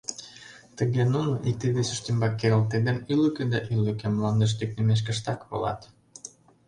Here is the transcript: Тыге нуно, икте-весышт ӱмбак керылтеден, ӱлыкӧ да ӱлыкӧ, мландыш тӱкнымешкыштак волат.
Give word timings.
Тыге 0.77 1.03
нуно, 1.13 1.33
икте-весышт 1.49 2.05
ӱмбак 2.11 2.33
керылтеден, 2.39 2.97
ӱлыкӧ 3.13 3.43
да 3.53 3.59
ӱлыкӧ, 3.75 4.07
мландыш 4.11 4.51
тӱкнымешкыштак 4.59 5.39
волат. 5.49 5.81